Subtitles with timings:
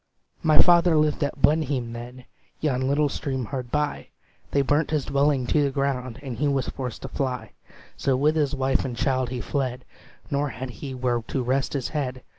[0.41, 2.25] "My father lived at Blenheim then,
[2.59, 4.07] Yon little stream hard by;
[4.49, 7.51] They burnt his dwelling to the ground, And he was forced to fly:
[7.97, 9.85] So with his wife and child he fled,
[10.31, 12.23] Nor had he where to rest his head.